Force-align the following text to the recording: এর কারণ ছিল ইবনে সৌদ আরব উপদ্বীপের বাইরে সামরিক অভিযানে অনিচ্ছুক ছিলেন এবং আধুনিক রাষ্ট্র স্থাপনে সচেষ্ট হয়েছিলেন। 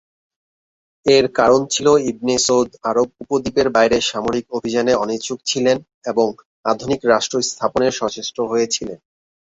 এর 1.05 1.25
কারণ 1.37 1.61
ছিল 1.73 1.87
ইবনে 2.11 2.35
সৌদ 2.39 2.69
আরব 2.89 3.07
উপদ্বীপের 3.23 3.67
বাইরে 3.69 3.97
সামরিক 4.09 4.45
অভিযানে 4.57 4.93
অনিচ্ছুক 4.95 5.39
ছিলেন 5.45 5.77
এবং 6.05 6.27
আধুনিক 6.65 7.01
রাষ্ট্র 7.05 7.37
স্থাপনে 7.49 7.87
সচেষ্ট 7.99 8.37
হয়েছিলেন। 8.51 8.99